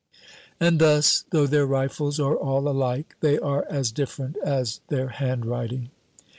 And 0.59 0.79
thus, 0.79 1.25
though 1.29 1.45
their 1.45 1.67
rifles 1.67 2.19
are 2.19 2.35
all 2.35 2.67
alike, 2.67 3.15
they 3.19 3.37
are 3.37 3.67
as 3.69 3.91
different 3.91 4.35
as 4.37 4.81
their 4.87 5.09
handwriting. 5.09 5.91